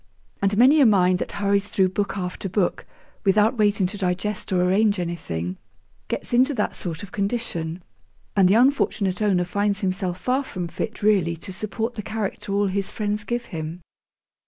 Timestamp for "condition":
7.11-7.83